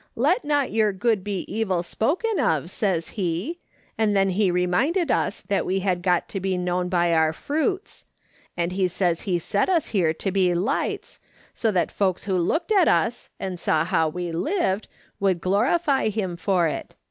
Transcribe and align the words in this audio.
'Let 0.29 0.43
not 0.43 0.71
your 0.71 0.91
good 0.93 1.23
be 1.23 1.41
evil 1.41 1.83
spoken 1.83 2.39
of,' 2.39 2.71
says 2.71 3.09
he, 3.09 3.59
and 3.99 4.15
then 4.15 4.29
he 4.29 4.49
reminded 4.49 5.11
us 5.11 5.41
that 5.41 5.63
we 5.63 5.81
had 5.81 6.01
got 6.01 6.27
to 6.29 6.39
be 6.39 6.57
known 6.57 6.89
by 6.89 7.13
our 7.13 7.31
fruits; 7.31 8.05
and 8.57 8.71
he 8.71 8.87
says 8.87 9.21
he 9.29 9.37
set 9.37 9.69
us 9.69 9.89
here 9.89 10.11
to 10.11 10.31
be 10.31 10.55
lights, 10.55 11.19
so 11.53 11.71
that 11.73 11.91
folks 11.91 12.23
who 12.23 12.35
looked 12.35 12.71
at 12.71 12.87
us, 12.87 13.29
and 13.39 13.59
saw 13.59 13.85
how 13.85 14.09
we 14.09 14.31
lived, 14.31 14.87
would 15.19 15.39
glorify 15.39 16.09
him 16.09 16.35
for 16.35 16.67
it. 16.67 16.95